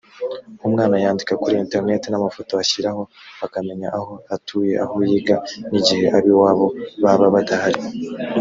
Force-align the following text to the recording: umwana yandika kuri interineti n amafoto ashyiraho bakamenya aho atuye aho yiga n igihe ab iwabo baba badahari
umwana 0.67 0.95
yandika 1.03 1.33
kuri 1.41 1.55
interineti 1.63 2.07
n 2.09 2.15
amafoto 2.19 2.51
ashyiraho 2.63 3.01
bakamenya 3.39 3.87
aho 3.99 4.13
atuye 4.35 4.73
aho 4.83 4.95
yiga 5.09 5.37
n 5.69 5.73
igihe 5.79 6.05
ab 6.17 6.25
iwabo 6.31 6.67
baba 7.03 7.27
badahari 7.35 7.81